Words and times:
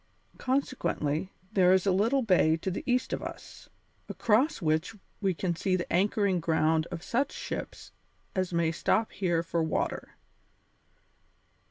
Consequently, 0.39 1.31
there 1.53 1.73
is 1.73 1.85
a 1.85 1.91
little 1.91 2.23
bay 2.23 2.57
to 2.57 2.71
the 2.71 2.81
east 2.87 3.13
of 3.13 3.21
us, 3.21 3.69
across 4.09 4.59
which 4.59 4.95
we 5.21 5.35
can 5.35 5.55
see 5.55 5.75
the 5.75 5.93
anchoring 5.93 6.39
ground 6.39 6.87
of 6.89 7.03
such 7.03 7.31
ships 7.31 7.91
as 8.35 8.51
may 8.51 8.71
stop 8.71 9.11
here 9.11 9.43
for 9.43 9.61
water. 9.61 10.15